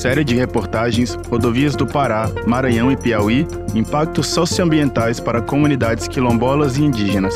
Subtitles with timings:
[0.00, 6.82] Série de reportagens Rodovias do Pará, Maranhão e Piauí, impactos socioambientais para comunidades quilombolas e
[6.82, 7.34] indígenas.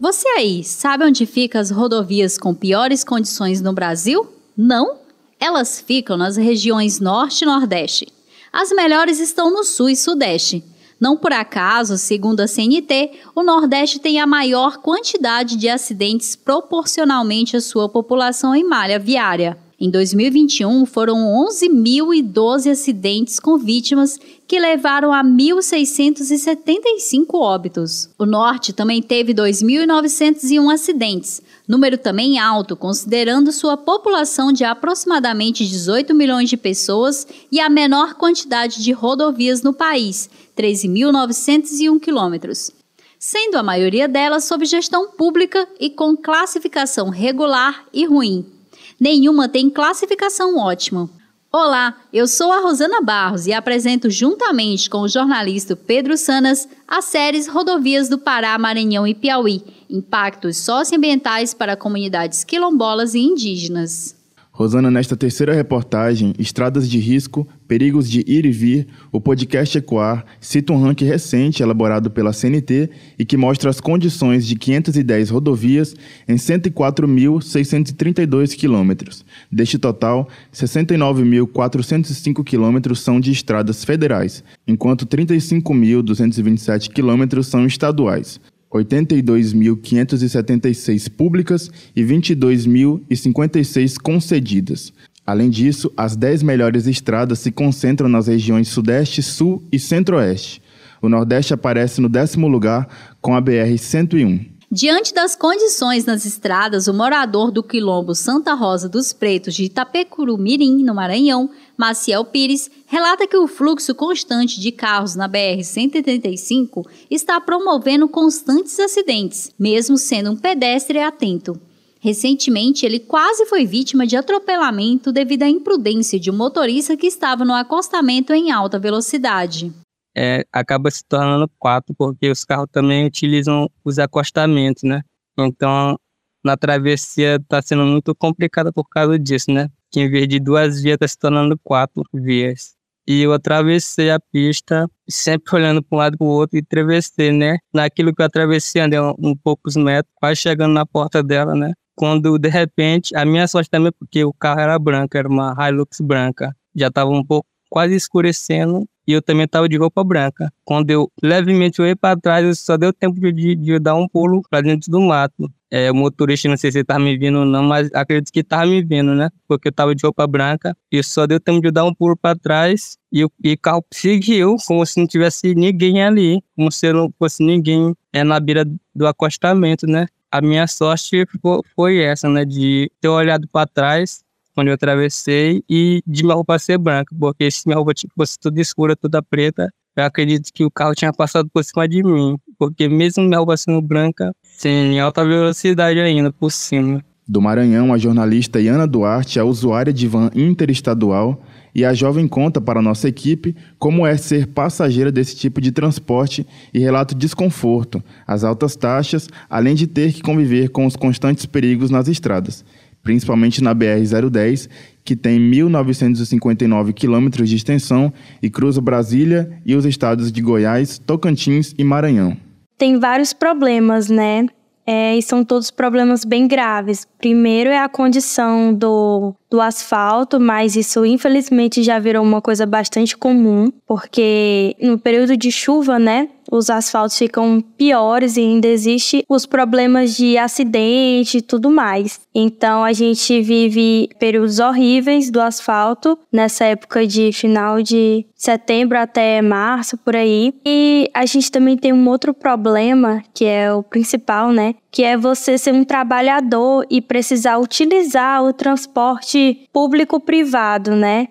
[0.00, 4.26] Você aí, sabe onde ficam as rodovias com piores condições no Brasil?
[4.56, 5.00] Não?
[5.38, 8.08] Elas ficam nas regiões Norte e Nordeste.
[8.50, 10.64] As melhores estão no Sul e Sudeste.
[10.98, 17.54] Não por acaso, segundo a CNT, o Nordeste tem a maior quantidade de acidentes proporcionalmente
[17.54, 19.62] à sua população em malha viária.
[19.84, 28.08] Em 2021, foram 11.012 acidentes com vítimas que levaram a 1.675 óbitos.
[28.18, 36.14] O Norte também teve 2.901 acidentes, número também alto, considerando sua população de aproximadamente 18
[36.14, 42.70] milhões de pessoas e a menor quantidade de rodovias no país, 13.901 quilômetros
[43.18, 48.53] sendo a maioria delas sob gestão pública e com classificação regular e ruim.
[48.98, 51.10] Nenhuma tem classificação ótima.
[51.50, 57.04] Olá, eu sou a Rosana Barros e apresento juntamente com o jornalista Pedro Sanas as
[57.04, 64.16] séries Rodovias do Pará, Maranhão e Piauí, impactos socioambientais para comunidades quilombolas e indígenas.
[64.56, 70.24] Rosana, nesta terceira reportagem, Estradas de Risco, Perigos de Ir e Vir, o podcast Ecoar
[70.40, 72.88] cita um ranking recente elaborado pela CNT
[73.18, 75.96] e que mostra as condições de 510 rodovias
[76.28, 79.24] em 104.632 quilômetros.
[79.50, 88.40] Deste total, 69.405 quilômetros são de estradas federais, enquanto 35.227 quilômetros são estaduais.
[88.74, 94.92] 82.576 públicas e 22.056 concedidas.
[95.26, 100.60] Além disso, as 10 melhores estradas se concentram nas regiões Sudeste, Sul e Centro-Oeste.
[101.00, 102.88] O Nordeste aparece no décimo lugar
[103.20, 104.53] com a BR-101.
[104.70, 110.82] Diante das condições nas estradas, o morador do quilombo Santa Rosa dos Pretos de Itapecuru-Mirim,
[110.82, 118.08] no Maranhão, Maciel Pires, relata que o fluxo constante de carros na BR-135 está promovendo
[118.08, 121.60] constantes acidentes, mesmo sendo um pedestre atento.
[122.00, 127.44] Recentemente, ele quase foi vítima de atropelamento devido à imprudência de um motorista que estava
[127.44, 129.72] no acostamento em alta velocidade
[130.16, 135.02] é, acaba se tornando quatro, porque os carros também utilizam os acostamentos, né?
[135.38, 135.98] Então,
[136.44, 139.68] na travessia está sendo muito complicada por causa disso, né?
[139.90, 142.74] Que em vez de duas vias está se tornando quatro vias.
[143.06, 147.32] E eu atravessei a pista, sempre olhando para um lado para o outro e atravessei,
[147.32, 147.58] né?
[147.72, 151.72] Naquilo que eu atravessei, andei um, um poucos metros, quase chegando na porta dela, né?
[151.96, 156.00] Quando, de repente, a minha sorte também, porque o carro era branco, era uma Hilux
[156.00, 160.52] branca, já estava um pouco quase escurecendo e eu também estava de roupa branca.
[160.64, 164.60] Quando eu levemente olhei para trás, só deu tempo de, de, dar um pulo para
[164.62, 165.50] dentro do mato.
[165.70, 168.66] É, o motorista, não sei se estava me vendo ou não, mas acredito que estava
[168.66, 169.28] me vendo, né?
[169.48, 172.38] Porque eu estava de roupa branca e só deu tempo de dar um pulo para
[172.38, 177.12] trás e, e o carro seguiu como se não tivesse ninguém ali, como se não
[177.18, 178.64] fosse ninguém é, na beira
[178.94, 180.06] do acostamento, né?
[180.30, 181.26] A minha sorte
[181.74, 182.44] foi essa, né?
[182.44, 184.23] De ter olhado para trás
[184.54, 188.60] quando eu atravessei e de minha roupa ser branca, porque se minha roupa fosse toda
[188.60, 192.88] escura, toda preta, eu acredito que o carro tinha passado por cima de mim, porque
[192.88, 197.04] mesmo minha roupa sendo branca, sem alta velocidade ainda por cima.
[197.26, 201.42] Do Maranhão, a jornalista Iana Duarte é usuária de van interestadual
[201.74, 206.46] e a jovem conta para nossa equipe como é ser passageira desse tipo de transporte
[206.72, 211.46] e relata o desconforto, as altas taxas, além de ter que conviver com os constantes
[211.46, 212.62] perigos nas estradas
[213.04, 214.68] principalmente na BR-010,
[215.04, 221.74] que tem 1.959 quilômetros de extensão e cruza Brasília e os estados de Goiás, Tocantins
[221.78, 222.36] e Maranhão.
[222.76, 224.46] Tem vários problemas, né?
[224.86, 227.06] É, e são todos problemas bem graves.
[227.18, 233.16] Primeiro é a condição do, do asfalto, mas isso infelizmente já virou uma coisa bastante
[233.16, 239.46] comum, porque no período de chuva, né, os asfaltos ficam piores e ainda existe os
[239.46, 242.20] problemas de acidente e tudo mais.
[242.34, 249.40] Então a gente vive períodos horríveis do asfalto nessa época de final de setembro até
[249.40, 250.52] março por aí.
[250.64, 255.16] E a gente também tem um outro problema, que é o principal, né, que é
[255.16, 261.26] você ser um trabalhador e precisar utilizar o transporte público-privado, né,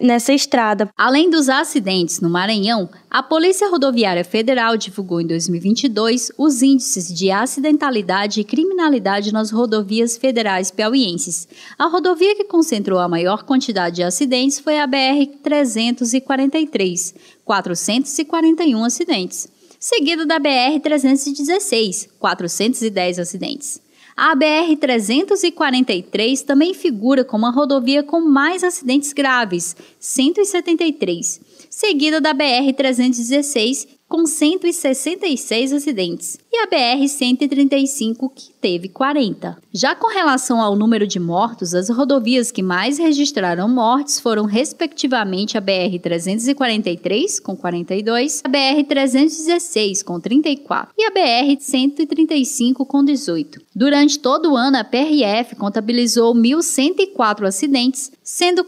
[0.00, 0.90] nessa estrada.
[0.98, 7.30] Além dos acidentes no Maranhão, a Polícia Rodoviária Federal divulgou em 2022 os índices de
[7.30, 11.46] acidentalidade e criminalidade nas rodovias federais piauienses.
[11.78, 17.14] A rodovia que concentrou a maior quantidade de acidentes foi a BR-343,
[17.44, 19.53] 441 acidentes
[19.84, 23.78] seguido da BR-316, 410 acidentes.
[24.16, 31.40] A BR-343 também figura como a rodovia com mais acidentes graves, 173,
[31.70, 39.56] seguida da BR-316, com 166 acidentes, e a BR-135, que teve 40.
[39.72, 45.58] Já com relação ao número de mortos, as rodovias que mais registraram mortes foram, respectivamente,
[45.58, 53.62] a BR-343, com 42, a BR-316, com 34, e a BR-135, com 18.
[53.74, 58.62] Durante todo o ano, a PRF contabilizou 1.104 acidentes, sendo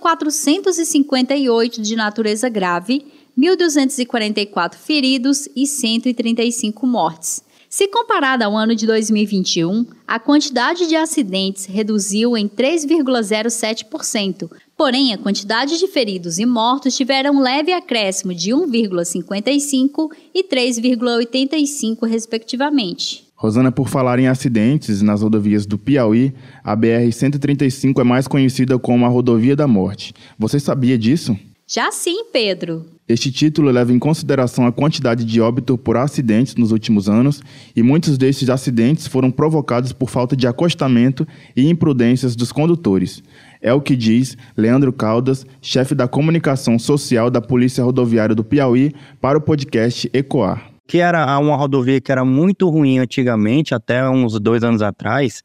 [1.27, 3.05] 458 de natureza grave
[3.39, 7.45] 1.244 feridos e 135 mortes.
[7.69, 15.19] Se comparada ao ano de 2021, a quantidade de acidentes reduziu em 3,07%, porém a
[15.19, 23.26] quantidade de feridos e mortos tiveram um leve acréscimo de 1,55% e 3,85%, respectivamente.
[23.37, 26.33] Rosana, por falar em acidentes nas rodovias do Piauí,
[26.65, 30.15] a BR-135 é mais conhecida como a Rodovia da Morte.
[30.39, 31.37] Você sabia disso?
[31.69, 32.87] Já sim, Pedro.
[33.07, 37.43] Este título leva em consideração a quantidade de óbito por acidentes nos últimos anos,
[37.75, 43.23] e muitos destes acidentes foram provocados por falta de acostamento e imprudências dos condutores.
[43.61, 48.95] É o que diz Leandro Caldas, chefe da comunicação social da Polícia Rodoviária do Piauí,
[49.21, 50.76] para o podcast Ecoar.
[50.87, 55.43] Que era uma rodovia que era muito ruim antigamente, até uns dois anos atrás,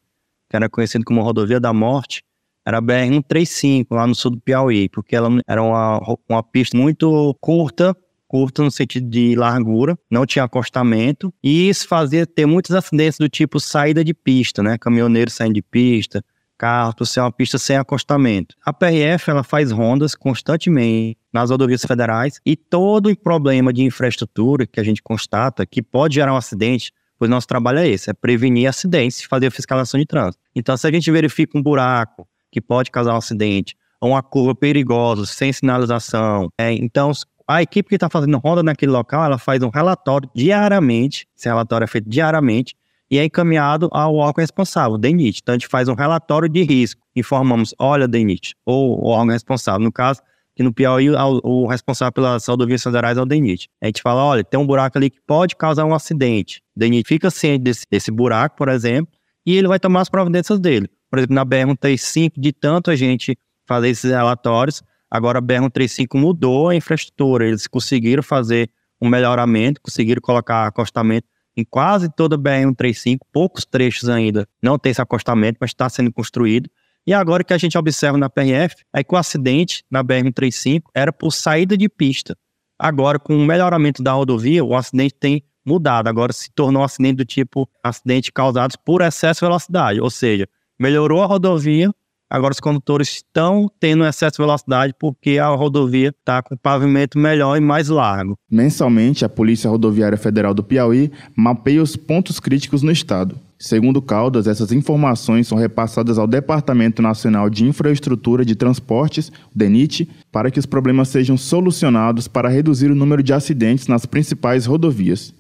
[0.49, 2.23] que era conhecido como Rodovia da Morte,
[2.65, 5.99] era a BR-135, lá no sul do Piauí, porque ela era uma,
[6.29, 7.95] uma pista muito curta,
[8.27, 13.27] curta no sentido de largura, não tinha acostamento, e isso fazia ter muitos acidentes do
[13.27, 14.77] tipo saída de pista, né?
[14.77, 16.23] Caminhoneiro saindo de pista,
[16.61, 18.55] carro, por ser uma pista sem acostamento.
[18.63, 24.67] A PRF ela faz rondas constantemente nas rodovias federais e todo o problema de infraestrutura
[24.67, 28.13] que a gente constata que pode gerar um acidente, pois nosso trabalho é esse, é
[28.13, 30.43] prevenir acidentes e fazer a fiscalização de trânsito.
[30.55, 34.53] Então, se a gente verifica um buraco, que pode causar um acidente, ou uma curva
[34.53, 36.49] perigosa, sem sinalização.
[36.59, 37.11] É, então,
[37.47, 41.85] a equipe que está fazendo ronda naquele local, ela faz um relatório diariamente, esse relatório
[41.85, 42.75] é feito diariamente,
[43.11, 45.41] e é encaminhado ao órgão responsável, DENIT.
[45.43, 49.81] Então, a gente faz um relatório de risco, informamos, olha, DENIT, ou o órgão responsável.
[49.81, 50.21] No caso,
[50.55, 51.09] que no Piauí,
[51.43, 53.69] o responsável pelas rodovias federais é o DENIT.
[53.81, 56.61] A gente fala, olha, tem um buraco ali que pode causar um acidente.
[56.75, 59.13] O DENIT fica ciente desse, desse buraco, por exemplo,
[59.45, 63.37] e ele vai tomar as providências dele por exemplo, na BR-135, de tanto a gente
[63.67, 70.21] fazer esses relatórios, agora a BR-135 mudou a infraestrutura, eles conseguiram fazer um melhoramento, conseguiram
[70.21, 75.71] colocar acostamento em quase toda a BR-135, poucos trechos ainda não tem esse acostamento, mas
[75.71, 76.69] está sendo construído.
[77.05, 81.11] E agora que a gente observa na PRF, é que o acidente na BR-135 era
[81.11, 82.37] por saída de pista.
[82.77, 86.07] Agora, com o melhoramento da rodovia, o acidente tem mudado.
[86.07, 90.47] Agora se tornou um acidente do tipo acidente causado por excesso de velocidade, ou seja,
[90.79, 91.93] melhorou a rodovia,
[92.31, 97.57] agora os condutores estão tendo excesso de velocidade porque a rodovia está com pavimento melhor
[97.57, 98.37] e mais largo.
[98.49, 103.37] Mensalmente, a Polícia Rodoviária Federal do Piauí mapeia os pontos críticos no estado.
[103.59, 110.49] Segundo Caldas, essas informações são repassadas ao Departamento Nacional de Infraestrutura de Transportes, DENIT, para
[110.49, 115.31] que os problemas sejam solucionados para reduzir o número de acidentes nas principais rodovias.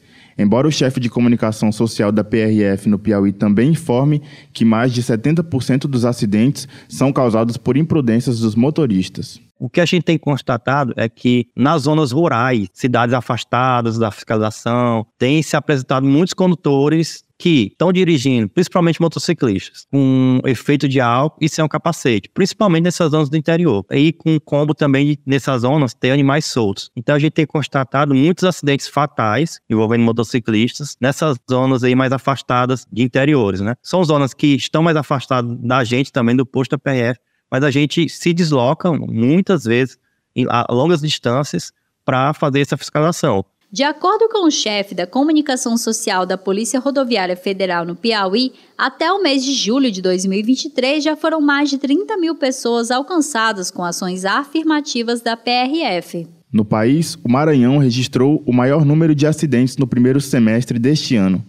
[0.41, 4.21] Embora o chefe de comunicação social da PRF no Piauí também informe
[4.51, 9.39] que mais de 70% dos acidentes são causados por imprudências dos motoristas.
[9.59, 15.05] O que a gente tem constatado é que nas zonas rurais, cidades afastadas da fiscalização,
[15.19, 21.49] tem se apresentado muitos condutores que estão dirigindo, principalmente motociclistas, com efeito de álcool e
[21.49, 23.83] sem um capacete, principalmente nessas zonas do interior.
[23.89, 26.91] E com combo também de, nessas zonas ter animais soltos.
[26.95, 32.85] Então a gente tem constatado muitos acidentes fatais envolvendo motociclistas nessas zonas aí mais afastadas
[32.93, 33.73] de interiores, né?
[33.81, 37.19] São zonas que estão mais afastadas da gente também do posto da PF,
[37.49, 39.97] mas a gente se desloca muitas vezes
[40.47, 41.73] a longas distâncias
[42.05, 43.43] para fazer essa fiscalização.
[43.73, 49.09] De acordo com o chefe da comunicação social da Polícia Rodoviária Federal no Piauí, até
[49.13, 53.81] o mês de julho de 2023 já foram mais de 30 mil pessoas alcançadas com
[53.81, 56.27] ações afirmativas da PRF.
[56.51, 61.41] No país, o Maranhão registrou o maior número de acidentes no primeiro semestre deste ano,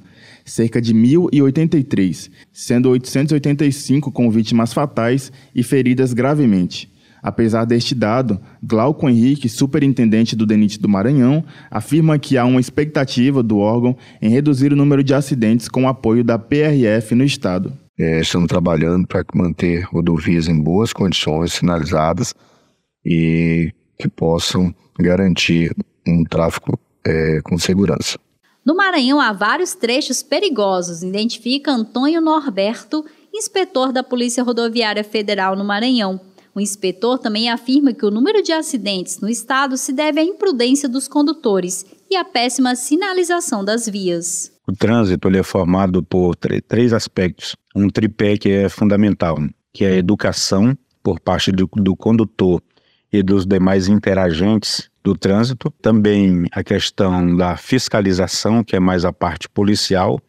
[0.45, 6.92] cerca de 1.083, sendo 885 com vítimas fatais e feridas gravemente.
[7.23, 13.45] Apesar deste dado, Glauco Henrique, superintendente do DENIT do Maranhão, afirma que há uma expectativa
[13.45, 17.73] do órgão em reduzir o número de acidentes com o apoio da PRF no estado.
[17.97, 22.35] É, estamos trabalhando para manter rodovias em boas condições, sinalizadas
[23.05, 25.73] e que possam garantir
[26.05, 26.77] um tráfego
[27.07, 28.19] é, com segurança.
[28.65, 35.65] No Maranhão há vários trechos perigosos, identifica Antônio Norberto, inspetor da Polícia Rodoviária Federal no
[35.65, 36.21] Maranhão.
[36.55, 40.89] O inspetor também afirma que o número de acidentes no estado se deve à imprudência
[40.89, 44.53] dos condutores e à péssima sinalização das vias.
[44.67, 47.57] O trânsito é formado por três aspectos.
[47.75, 49.39] Um tripé que é fundamental,
[49.73, 52.63] que é a educação por parte do, do condutor
[53.13, 59.13] e dos demais interagentes do trânsito, também a questão da fiscalização, que é mais a
[59.13, 60.21] parte policial,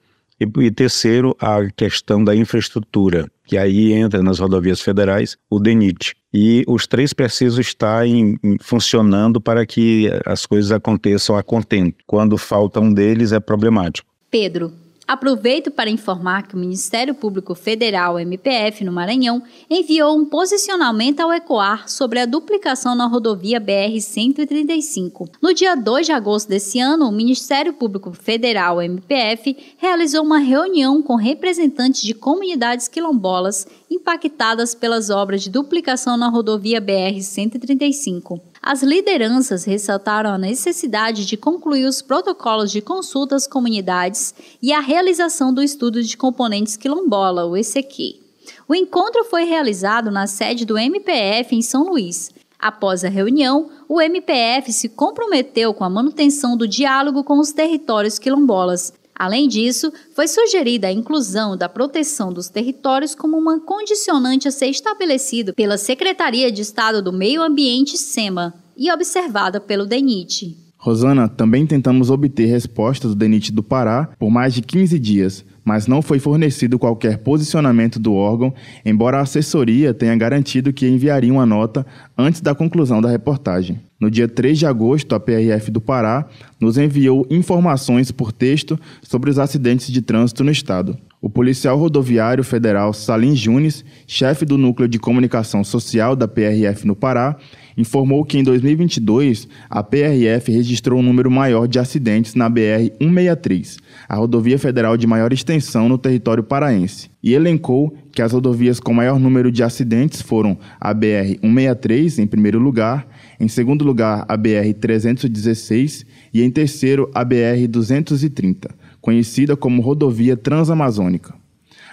[0.43, 6.15] e, e terceiro, a questão da infraestrutura, que aí entra nas rodovias federais o DENIT.
[6.33, 11.97] E os três precisam estar em, em, funcionando para que as coisas aconteçam a contento.
[12.07, 14.09] Quando falta um deles, é problemático.
[14.31, 14.73] Pedro,
[15.05, 21.33] Aproveito para informar que o Ministério Público Federal, MPF, no Maranhão, enviou um posicionamento ao
[21.33, 25.29] ECOAR sobre a duplicação na rodovia BR-135.
[25.41, 31.01] No dia 2 de agosto desse ano, o Ministério Público Federal, MPF, realizou uma reunião
[31.01, 38.52] com representantes de comunidades quilombolas impactadas pelas obras de duplicação na rodovia BR-135.
[38.65, 44.79] As lideranças ressaltaram a necessidade de concluir os protocolos de consulta às comunidades e a
[44.79, 48.21] realização do estudo de componentes quilombola, o ECQ.
[48.65, 52.31] O encontro foi realizado na sede do MPF em São Luís.
[52.57, 58.17] Após a reunião, o MPF se comprometeu com a manutenção do diálogo com os territórios
[58.17, 64.51] quilombolas, Além disso, foi sugerida a inclusão da proteção dos territórios como uma condicionante a
[64.51, 70.57] ser estabelecido pela Secretaria de Estado do Meio Ambiente, SEMA, e observada pelo DENIT.
[70.77, 75.87] Rosana, também tentamos obter respostas do DENIT do Pará por mais de 15 dias, mas
[75.87, 78.53] não foi fornecido qualquer posicionamento do órgão,
[78.83, 81.85] embora a assessoria tenha garantido que enviaria uma nota
[82.17, 83.79] antes da conclusão da reportagem.
[84.03, 86.25] No dia 3 de agosto, a PRF do Pará
[86.59, 90.97] nos enviou informações por texto sobre os acidentes de trânsito no estado.
[91.21, 96.97] O policial rodoviário federal Salim Junes, chefe do Núcleo de Comunicação Social da PRF no
[96.97, 97.37] Pará,
[97.77, 103.77] informou que em 2022 a PRF registrou um número maior de acidentes na BR-163,
[104.07, 108.93] a rodovia federal de maior extensão no território paraense, e elencou que as rodovias com
[108.93, 113.07] maior número de acidentes foram a BR-163 em primeiro lugar,
[113.39, 118.69] em segundo lugar a BR-316 e em terceiro a BR-230,
[119.01, 121.33] conhecida como rodovia transamazônica.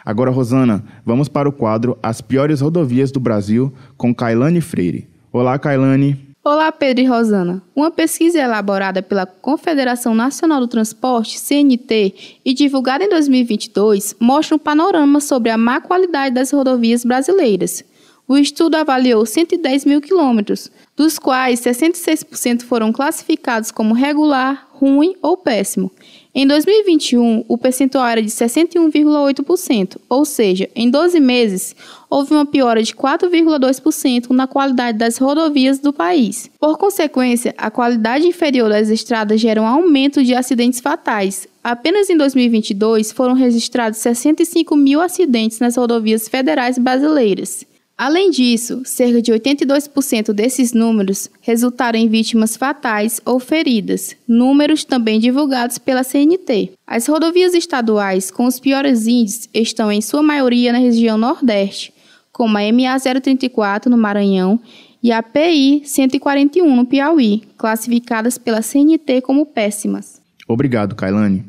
[0.05, 5.10] Agora, Rosana, vamos para o quadro As Piores Rodovias do Brasil com Kailane Freire.
[5.33, 6.19] Olá, Kailane.
[6.43, 7.63] Olá, Pedro e Rosana.
[7.77, 14.59] Uma pesquisa elaborada pela Confederação Nacional do Transporte, CNT, e divulgada em 2022, mostra um
[14.59, 17.85] panorama sobre a má qualidade das rodovias brasileiras.
[18.27, 25.37] O estudo avaliou 110 mil quilômetros, dos quais 66% foram classificados como regular, ruim ou
[25.37, 25.93] péssimo.
[26.33, 31.75] Em 2021, o percentual era de 61,8%, ou seja, em 12 meses,
[32.09, 36.49] houve uma piora de 4,2% na qualidade das rodovias do país.
[36.61, 41.49] Por consequência, a qualidade inferior das estradas gera um aumento de acidentes fatais.
[41.65, 47.67] Apenas em 2022 foram registrados 65 mil acidentes nas rodovias federais brasileiras.
[48.01, 55.21] Além disso, cerca de 82% desses números resultaram em vítimas fatais ou feridas, números também
[55.21, 56.73] divulgados pela CNT.
[56.87, 61.93] As rodovias estaduais com os piores índices estão em sua maioria na região Nordeste,
[62.33, 64.59] como a MA 034 no Maranhão
[65.03, 70.23] e a PI 141 no Piauí, classificadas pela CNT como péssimas.
[70.49, 71.45] Obrigado, Kailane.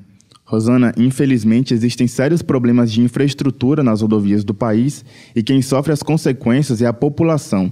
[0.52, 6.04] Rosana, infelizmente existem sérios problemas de infraestrutura nas rodovias do país e quem sofre as
[6.04, 7.72] consequências é a população.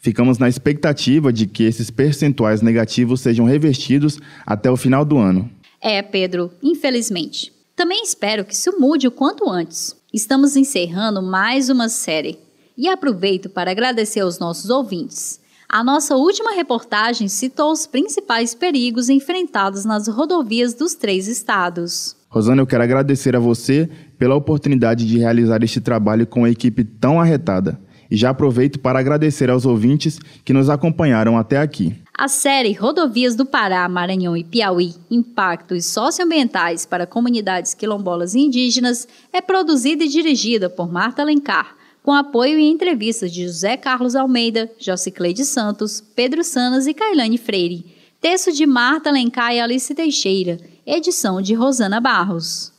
[0.00, 5.48] Ficamos na expectativa de que esses percentuais negativos sejam revertidos até o final do ano.
[5.80, 7.52] É, Pedro, infelizmente.
[7.76, 9.94] Também espero que isso mude o quanto antes.
[10.12, 12.36] Estamos encerrando mais uma série
[12.76, 15.40] e aproveito para agradecer aos nossos ouvintes.
[15.70, 22.16] A nossa última reportagem citou os principais perigos enfrentados nas rodovias dos três estados.
[22.30, 23.86] Rosana, eu quero agradecer a você
[24.18, 27.78] pela oportunidade de realizar este trabalho com uma equipe tão arretada.
[28.10, 31.94] E já aproveito para agradecer aos ouvintes que nos acompanharam até aqui.
[32.16, 39.06] A série Rodovias do Pará, Maranhão e Piauí: Impactos Socioambientais para Comunidades Quilombolas e Indígenas
[39.30, 41.77] é produzida e dirigida por Marta Alencar
[42.08, 47.84] com apoio e entrevistas de José Carlos Almeida, Jocicleide Santos, Pedro Sanas e Cailane Freire.
[48.18, 50.56] Texto de Marta Alencar e Alice Teixeira.
[50.86, 52.72] Edição de Rosana Barros.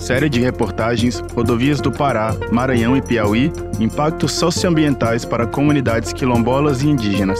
[0.00, 6.88] Série de reportagens Rodovias do Pará, Maranhão e Piauí, impactos socioambientais para comunidades quilombolas e
[6.88, 7.38] indígenas.